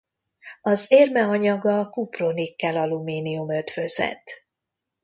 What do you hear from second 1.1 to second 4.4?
anyaga kupronikkel-alumínium ötvözet.